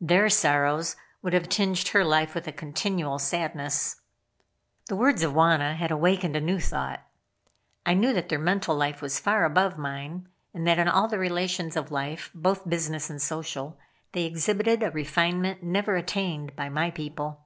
Their 0.00 0.28
sorrows 0.28 0.94
would 1.22 1.32
have 1.32 1.48
tinged 1.48 1.88
her 1.88 2.04
life 2.04 2.36
with 2.36 2.46
a 2.46 2.52
continual 2.52 3.18
sadness. 3.18 4.00
The 4.86 4.94
words 4.94 5.24
of 5.24 5.32
Wauna 5.32 5.74
had 5.74 5.90
awakened 5.90 6.36
a 6.36 6.40
new 6.40 6.60
thought. 6.60 7.00
I 7.84 7.94
knew 7.94 8.12
that 8.12 8.28
their 8.28 8.38
mental 8.38 8.76
life 8.76 9.02
was 9.02 9.18
far 9.18 9.44
above 9.44 9.76
mine, 9.76 10.28
and 10.54 10.68
that 10.68 10.78
in 10.78 10.86
all 10.86 11.08
the 11.08 11.18
relations 11.18 11.74
of 11.74 11.90
life, 11.90 12.30
both 12.32 12.68
business 12.70 13.10
and 13.10 13.20
social, 13.20 13.76
they 14.12 14.22
exhibited 14.22 14.84
a 14.84 14.92
refinement 14.92 15.64
never 15.64 15.96
attained 15.96 16.54
by 16.54 16.68
my 16.68 16.92
people. 16.92 17.40